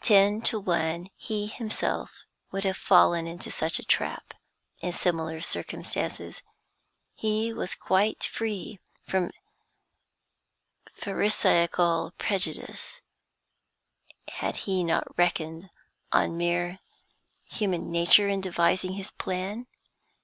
[0.00, 2.22] Ten to one he himself
[2.52, 4.32] would have fallen into such a trap,
[4.78, 6.40] in similar circumstances;
[7.16, 8.78] he was quite free
[9.08, 9.32] from
[10.94, 13.00] pharisaical prejudice;
[14.28, 15.70] had he not reckoned
[16.12, 16.78] on mere
[17.44, 19.66] human nature in devising his plan?